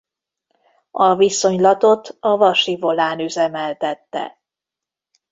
A 0.91 1.15
viszonylatot 1.15 2.17
a 2.19 2.37
Vasi 2.37 2.75
Volán 2.75 3.19
üzemeltette. 3.19 4.39